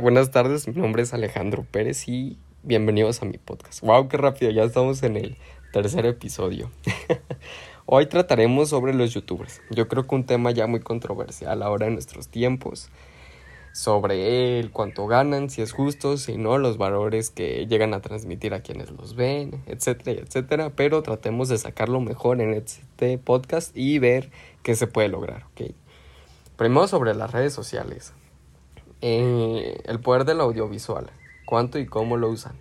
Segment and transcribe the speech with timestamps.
[0.00, 0.68] Buenas tardes.
[0.68, 3.80] Mi nombre es Alejandro Pérez y bienvenidos a mi podcast.
[3.80, 5.36] Wow, qué rápido, ya estamos en el
[5.72, 6.70] tercer episodio.
[7.86, 9.62] Hoy trataremos sobre los youtubers.
[9.70, 12.90] Yo creo que un tema ya muy controversial ahora en nuestros tiempos.
[13.72, 18.52] Sobre él, cuánto ganan, si es justo, si no, los valores que llegan a transmitir
[18.52, 20.70] a quienes los ven, etcétera, etcétera.
[20.76, 24.30] Pero tratemos de sacarlo mejor en este podcast y ver
[24.62, 25.72] qué se puede lograr, ¿ok?
[26.56, 28.12] Primero sobre las redes sociales.
[29.06, 31.10] El poder del audiovisual,
[31.44, 32.56] cuánto y cómo lo usan.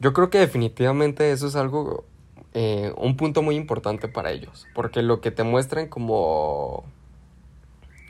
[0.00, 2.04] Yo creo que definitivamente eso es algo,
[2.52, 6.84] eh, un punto muy importante para ellos, porque lo que te muestran como,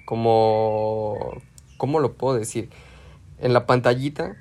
[0.07, 1.43] como,
[1.77, 2.71] ¿cómo lo puedo decir?
[3.39, 4.35] En la pantallita,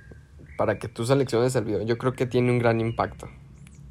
[0.58, 3.28] para que tú selecciones el video, yo creo que tiene un gran impacto.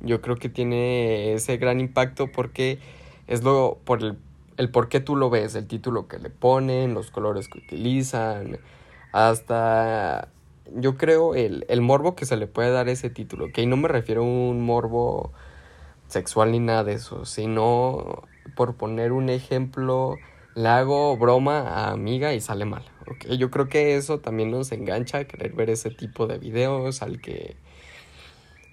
[0.01, 2.79] Yo creo que tiene ese gran impacto porque
[3.27, 4.17] es lo, por el
[4.57, 8.59] el por qué tú lo ves, el título que le ponen, los colores que utilizan,
[9.13, 10.29] hasta
[10.75, 13.89] yo creo el, el morbo que se le puede dar ese título, que no me
[13.89, 15.33] refiero a un morbo
[16.09, 18.23] sexual ni nada de eso, sino
[18.57, 20.17] por poner un ejemplo,
[20.55, 22.85] le hago broma a amiga y sale mal.
[23.07, 27.03] Okay, yo creo que eso también nos engancha a querer ver ese tipo de videos,
[27.03, 27.57] al que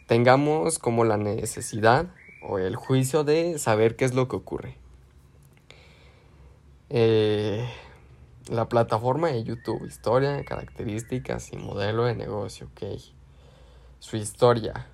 [0.07, 2.07] tengamos como la necesidad
[2.41, 4.80] o el juicio de saber qué es lo que ocurre.
[6.93, 7.65] Eh,
[8.49, 12.99] la plataforma de YouTube, historia, características y modelo de negocio, ok.
[13.99, 14.87] Su historia.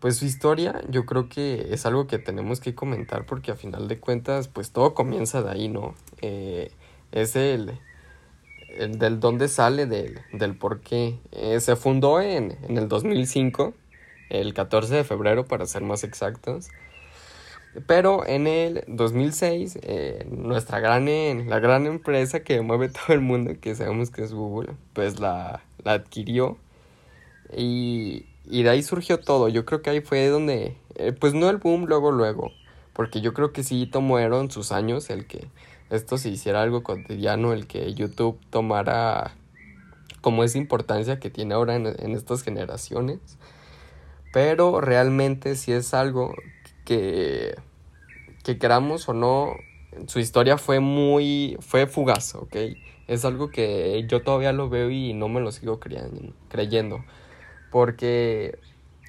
[0.00, 3.86] Pues su historia yo creo que es algo que tenemos que comentar porque a final
[3.86, 5.94] de cuentas pues todo comienza de ahí, ¿no?
[6.22, 6.72] Eh,
[7.12, 7.78] es el,
[8.76, 11.20] el, del dónde sale, del, del por qué.
[11.30, 13.74] Eh, se fundó en, en el 2005,
[14.28, 16.68] el 14 de febrero para ser más exactos.
[17.86, 21.06] Pero en el 2006, eh, nuestra gran,
[21.48, 25.60] la gran empresa que mueve todo el mundo, que sabemos que es Google, pues la,
[25.82, 26.56] la adquirió.
[27.52, 29.48] Y, y, de ahí surgió todo.
[29.48, 32.52] Yo creo que ahí fue donde, eh, pues no el boom luego, luego.
[32.92, 35.48] Porque yo creo que sí tomaron sus años el que
[35.90, 39.34] esto se hiciera algo cotidiano, el que YouTube tomara
[40.20, 43.18] como esa importancia que tiene ahora en, en estas generaciones.
[44.32, 46.34] Pero realmente sí es algo
[46.84, 47.54] que,
[48.42, 49.54] que queramos o no,
[50.06, 52.56] su historia fue muy, fue fugaz, ¿ok?
[53.06, 57.04] Es algo que yo todavía lo veo y no me lo sigo creyendo.
[57.70, 58.58] Porque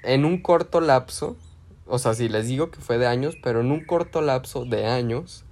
[0.04, 1.36] en un corto lapso,
[1.88, 4.86] o sea, si les digo que fue de años, pero en un corto lapso de
[4.86, 5.46] años,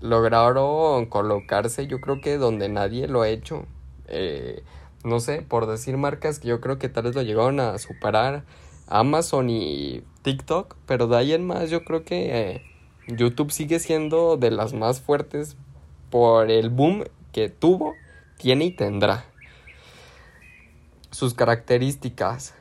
[0.00, 3.66] lograron colocarse, yo creo que donde nadie lo ha hecho.
[4.06, 4.62] Eh,
[5.02, 8.44] no sé, por decir marcas que yo creo que tal vez lo llegaron a superar
[8.86, 12.62] Amazon y TikTok, pero de ahí en más yo creo que eh,
[13.08, 15.56] YouTube sigue siendo de las más fuertes
[16.10, 17.94] por el boom que tuvo,
[18.38, 19.24] tiene y tendrá.
[21.10, 22.54] Sus características.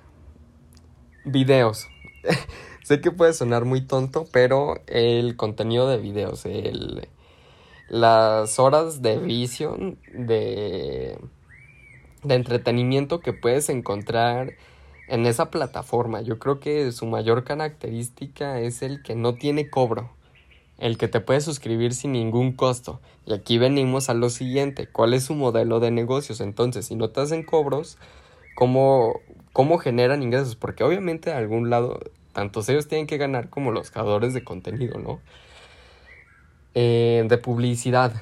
[1.25, 1.87] Videos.
[2.83, 7.07] sé que puede sonar muy tonto, pero el contenido de videos, el,
[7.87, 11.17] las horas de visión, de,
[12.23, 14.53] de entretenimiento que puedes encontrar
[15.07, 16.21] en esa plataforma.
[16.21, 20.11] Yo creo que su mayor característica es el que no tiene cobro,
[20.77, 22.99] el que te puedes suscribir sin ningún costo.
[23.25, 26.41] Y aquí venimos a lo siguiente, ¿cuál es su modelo de negocios?
[26.41, 27.97] Entonces, si no te hacen cobros,
[28.55, 29.21] ¿cómo,
[29.51, 30.55] cómo generan ingresos?
[30.55, 31.99] Porque obviamente de algún lado,
[32.33, 35.19] tantos ellos tienen que ganar como los creadores de contenido, ¿no?
[36.75, 38.13] Eh, de publicidad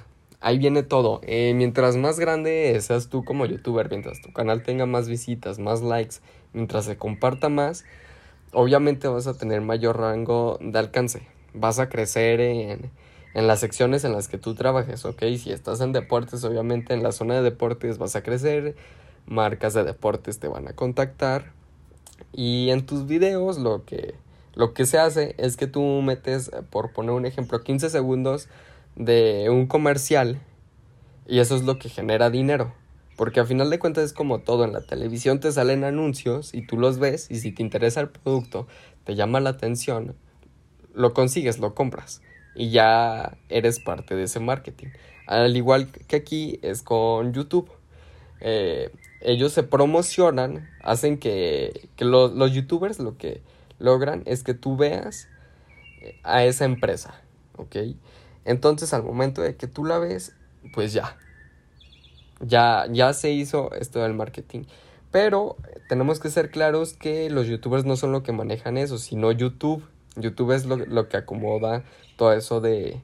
[0.42, 1.22] ahí viene todo.
[1.24, 5.82] Eh, mientras más grande seas tú como youtuber, mientras tu canal tenga más visitas, más
[5.82, 6.16] likes,
[6.54, 7.86] mientras se comparta más,
[8.54, 11.28] obviamente vas a tener mayor rango de alcance.
[11.54, 12.92] Vas a crecer en,
[13.34, 15.24] en las secciones en las que tú trabajes, ¿ok?
[15.38, 18.76] Si estás en deportes, obviamente en la zona de deportes vas a crecer,
[19.26, 21.52] marcas de deportes te van a contactar
[22.34, 24.16] y en tus videos lo que,
[24.56, 28.48] lo que se hace es que tú metes, por poner un ejemplo, 15 segundos
[28.96, 30.40] de un comercial
[31.28, 32.74] y eso es lo que genera dinero.
[33.22, 36.66] Porque a final de cuentas es como todo, en la televisión te salen anuncios y
[36.66, 38.66] tú los ves y si te interesa el producto,
[39.04, 40.16] te llama la atención,
[40.96, 42.24] lo consigues, lo compras
[42.56, 44.88] y ya eres parte de ese marketing.
[45.28, 47.70] Al igual que aquí es con YouTube.
[48.40, 48.90] Eh,
[49.22, 53.44] ellos se promocionan, hacen que, que los, los youtubers lo que
[53.78, 55.28] logran es que tú veas
[56.24, 57.22] a esa empresa,
[57.56, 57.76] ¿ok?
[58.46, 60.34] Entonces al momento de que tú la ves,
[60.74, 61.20] pues ya.
[62.42, 64.64] Ya, ya se hizo esto del marketing.
[65.12, 65.58] Pero
[65.90, 69.84] tenemos que ser claros que los youtubers no son lo que manejan eso, sino YouTube.
[70.16, 71.84] YouTube es lo, que acomoda
[72.18, 73.02] todo eso de,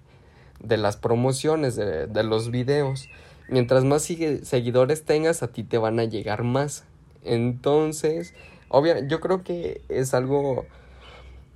[0.59, 3.09] de las promociones, de, de, los videos.
[3.49, 6.85] mientras más seguidores tengas, a ti te van a llegar más.
[7.23, 8.33] Entonces,
[8.69, 10.65] obvio, yo creo que es algo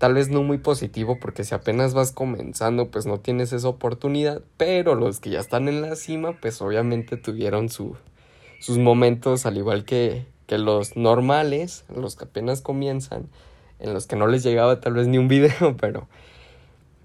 [0.02, 4.42] tal vez no muy positivo porque si apenas vas comenzando pues no tienes esa oportunidad,
[4.58, 7.96] pero los que ya están en la cima pues obviamente tuvieron su,
[8.60, 13.30] sus momentos al igual que, que los normales, los que apenas comienzan,
[13.78, 16.08] en los que no les llegaba tal vez ni un video, pero,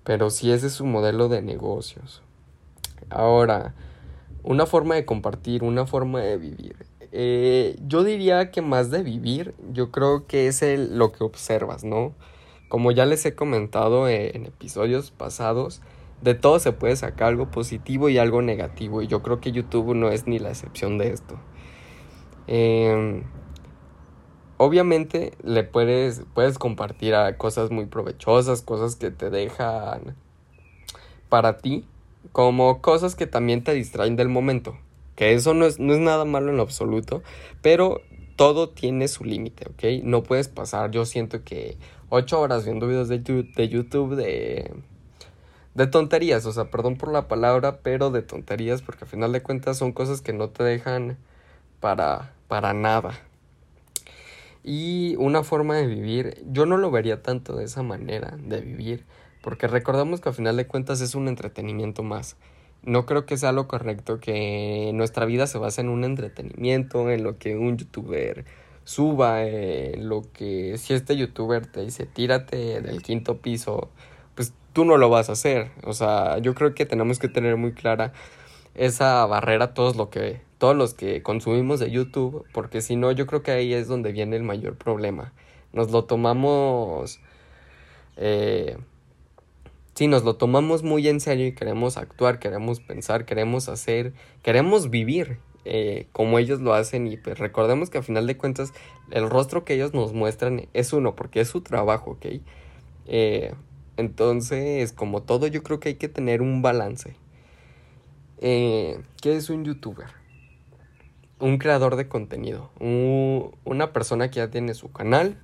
[0.03, 2.23] pero sí ese es su modelo de negocios.
[3.11, 3.75] Ahora,
[4.43, 6.77] una forma de compartir, una forma de vivir.
[7.13, 11.85] Eh, yo diría que más de vivir, yo creo que es el, lo que observas,
[11.85, 12.15] ¿no?
[12.69, 15.83] Como ya les he comentado en episodios pasados,
[16.23, 19.03] de todo se puede sacar algo positivo y algo negativo.
[19.03, 21.39] Y yo creo que YouTube no es ni la excepción de esto.
[22.47, 23.25] Em,
[24.57, 30.17] obviamente le puedes, puedes compartir cosas muy provechosas, cosas que te dejan
[31.29, 31.85] para ti,
[32.33, 34.77] como cosas que también te distraen del momento.
[35.17, 37.23] Que eso no es, no es nada malo en lo absoluto,
[37.63, 38.03] pero
[38.37, 40.05] todo tiene su límite, ¿ok?
[40.05, 41.79] No puedes pasar, yo siento que
[42.11, 44.73] ocho horas viendo videos de, YouTube de,
[45.75, 49.43] de tonterías, o sea, perdón por la palabra, pero de tonterías, porque al final de
[49.43, 51.17] cuentas son cosas que no te dejan
[51.81, 53.19] para, para nada.
[54.63, 59.05] Y una forma de vivir, yo no lo vería tanto de esa manera de vivir,
[59.41, 62.37] porque recordamos que al final de cuentas es un entretenimiento más.
[62.87, 67.25] No creo que sea lo correcto que nuestra vida se base en un entretenimiento, en
[67.25, 68.45] lo que un youtuber
[68.85, 73.91] suba eh, lo que si este youtuber te dice tírate del quinto piso,
[74.37, 75.73] pues tú no lo vas a hacer.
[75.85, 78.13] O sea, yo creo que tenemos que tener muy clara
[78.75, 83.27] esa barrera todos lo que todos los que consumimos de YouTube, porque si no yo
[83.27, 85.33] creo que ahí es donde viene el mayor problema.
[85.73, 87.21] Nos lo tomamos
[88.17, 88.79] eh,
[89.97, 94.13] si nos lo tomamos muy en serio y queremos actuar, queremos pensar, queremos hacer,
[94.43, 98.75] queremos vivir eh, como ellos lo hacen y pues recordemos que a final de cuentas
[99.11, 102.27] el rostro que ellos nos muestran es uno porque es su trabajo, ¿ok?
[103.07, 103.55] Eh,
[103.97, 107.17] entonces, como todo, yo creo que hay que tener un balance.
[108.39, 110.09] Eh, ¿Qué es un youtuber?
[111.41, 112.71] Un creador de contenido,
[113.65, 115.41] una persona que ya tiene su canal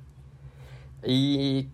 [1.03, 1.69] y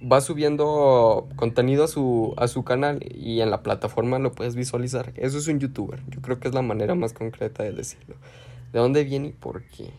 [0.00, 5.12] va subiendo contenido a su, a su canal y en la plataforma lo puedes visualizar.
[5.16, 6.02] Eso es un youtuber.
[6.08, 8.16] Yo creo que es la manera más concreta de decirlo.
[8.72, 9.90] ¿De dónde viene y por qué?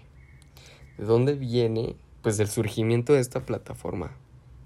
[0.97, 1.95] ¿De dónde viene?
[2.21, 4.11] Pues del surgimiento de esta plataforma.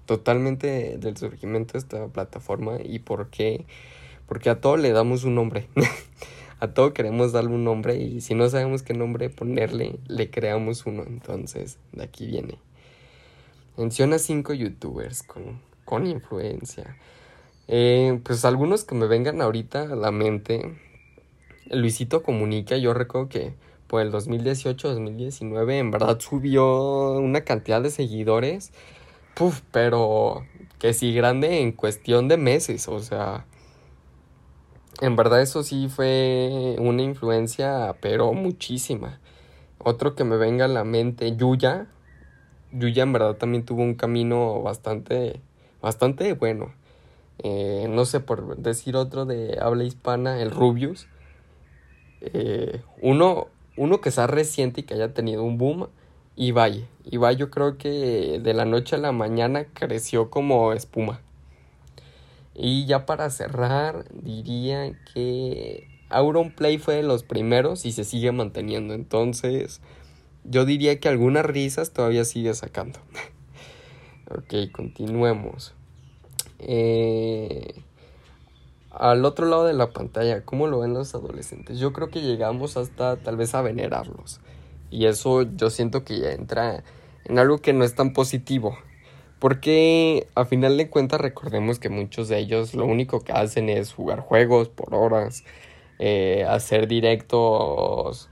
[0.06, 3.64] Totalmente del surgimiento de esta plataforma y por qué.
[4.26, 5.68] Porque a todo le damos un nombre.
[6.60, 10.86] a todo queremos darle un nombre y si no sabemos qué nombre ponerle, le creamos
[10.86, 11.04] uno.
[11.06, 12.58] Entonces, de aquí viene.
[13.76, 16.96] Menciona cinco youtubers con, con influencia.
[17.68, 20.78] Eh, pues algunos que me vengan ahorita a la mente.
[21.70, 23.54] Luisito Comunica, yo recuerdo que
[23.86, 28.72] por el 2018-2019 en verdad subió una cantidad de seguidores.
[29.70, 30.44] Pero
[30.78, 33.46] que sí grande en cuestión de meses, o sea...
[35.00, 39.20] En verdad eso sí fue una influencia, pero muchísima.
[39.78, 41.88] Otro que me venga a la mente, Yuya,
[42.72, 45.40] Yuya en verdad también tuvo un camino bastante,
[45.80, 46.72] bastante bueno.
[47.38, 51.08] Eh, no sé, por decir otro de habla hispana, el Rubius.
[52.20, 55.88] Eh, uno, uno que sea reciente y que haya tenido un boom,
[56.36, 56.86] Ibai.
[57.04, 61.20] Ibai yo creo que de la noche a la mañana creció como espuma.
[62.54, 68.94] Y ya para cerrar, diría que Auronplay fue de los primeros y se sigue manteniendo.
[68.94, 69.80] Entonces,
[70.44, 72.98] yo diría que algunas risas todavía sigue sacando.
[74.30, 75.74] ok, continuemos.
[76.58, 77.82] Eh,
[78.90, 81.78] al otro lado de la pantalla, ¿cómo lo ven los adolescentes?
[81.78, 84.40] Yo creo que llegamos hasta tal vez a venerarlos.
[84.90, 86.84] Y eso yo siento que ya entra
[87.24, 88.76] en algo que no es tan positivo.
[89.38, 93.92] Porque a final de cuentas recordemos que muchos de ellos lo único que hacen es
[93.92, 95.42] jugar juegos por horas,
[95.98, 98.28] eh, hacer directos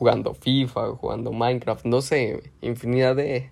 [0.00, 3.50] jugando FIFA, jugando Minecraft, no sé, infinidad de,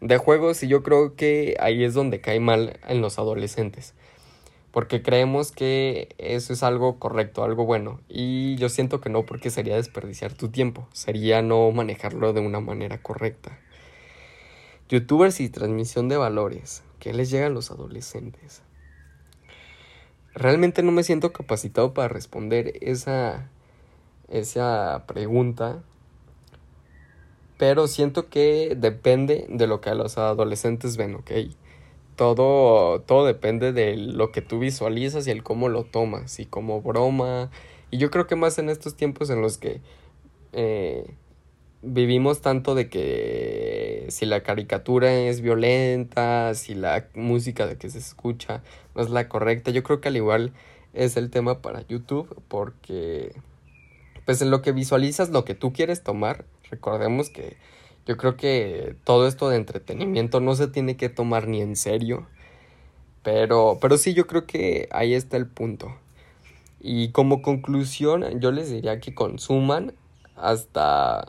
[0.00, 3.94] de juegos y yo creo que ahí es donde cae mal en los adolescentes.
[4.70, 7.98] Porque creemos que eso es algo correcto, algo bueno.
[8.08, 10.86] Y yo siento que no, porque sería desperdiciar tu tiempo.
[10.92, 13.58] Sería no manejarlo de una manera correcta.
[14.88, 16.84] Youtubers y transmisión de valores.
[17.00, 18.62] ¿Qué les llega a los adolescentes?
[20.32, 23.50] Realmente no me siento capacitado para responder esa,
[24.28, 25.82] esa pregunta
[27.58, 31.30] pero siento que depende de lo que los adolescentes ven, ¿ok?
[32.16, 36.80] Todo, todo depende de lo que tú visualizas y el cómo lo tomas, si como
[36.80, 37.50] broma,
[37.90, 39.80] Y yo creo que más en estos tiempos en los que
[40.52, 41.14] eh,
[41.82, 47.98] vivimos tanto de que si la caricatura es violenta, si la música de que se
[47.98, 48.62] escucha
[48.94, 50.52] no es la correcta, yo creo que al igual
[50.94, 53.32] es el tema para YouTube porque
[54.24, 57.56] pues en lo que visualizas lo que tú quieres tomar, recordemos que
[58.06, 62.26] yo creo que todo esto de entretenimiento no se tiene que tomar ni en serio,
[63.22, 65.94] pero pero sí yo creo que ahí está el punto.
[66.80, 69.94] Y como conclusión, yo les diría que consuman
[70.36, 71.26] hasta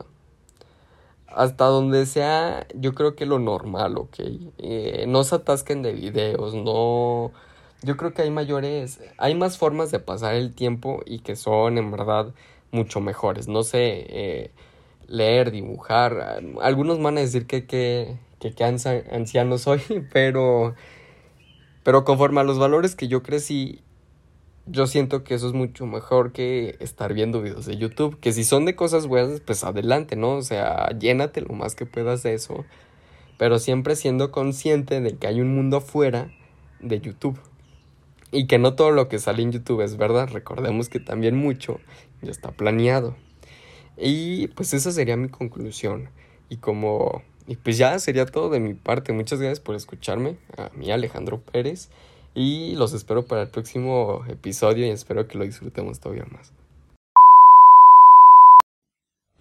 [1.26, 4.16] hasta donde sea, yo creo que lo normal, ¿ok?
[4.58, 7.32] Eh, no se atasquen de videos, no...
[7.82, 11.78] Yo creo que hay mayores, hay más formas de pasar el tiempo y que son
[11.78, 12.34] en verdad
[12.72, 13.48] mucho mejores.
[13.48, 14.50] No sé, eh,
[15.10, 16.40] leer, dibujar.
[16.62, 20.74] Algunos van a decir que que, que, que anciano soy, pero,
[21.82, 23.82] pero conforme a los valores que yo crecí
[24.66, 28.18] yo siento que eso es mucho mejor que estar viendo videos de YouTube.
[28.20, 30.36] Que si son de cosas buenas, pues adelante, ¿no?
[30.36, 32.64] O sea, llénate lo más que puedas de eso.
[33.36, 36.30] Pero siempre siendo consciente de que hay un mundo afuera
[36.80, 37.40] de YouTube.
[38.30, 40.28] Y que no todo lo que sale en YouTube es verdad.
[40.30, 41.80] Recordemos que también mucho
[42.22, 43.16] ya está planeado.
[44.00, 46.08] Y pues esa sería mi conclusión.
[46.48, 47.22] Y como...
[47.46, 49.12] Y pues ya sería todo de mi parte.
[49.12, 50.36] Muchas gracias por escucharme.
[50.56, 51.90] A mí Alejandro Pérez.
[52.34, 56.52] Y los espero para el próximo episodio y espero que lo disfrutemos todavía más.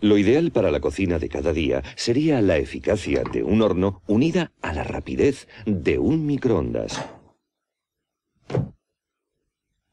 [0.02, 4.54] Lo ideal para la cocina de cada día sería la eficacia de un horno unida
[4.62, 7.06] a la rapidez de un microondas.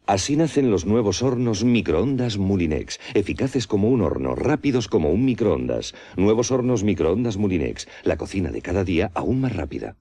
[0.06, 5.94] Así nacen los nuevos hornos microondas Mulinex, eficaces como un horno, rápidos como un microondas.
[6.16, 9.96] Nuevos hornos microondas Mulinex, la cocina de cada día aún más rápida.